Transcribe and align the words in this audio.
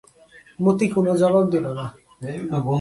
মতি 0.59 0.85
কোনো 0.87 1.11
জবাব 1.17 1.45
দিল 1.49 1.65
না। 1.79 1.85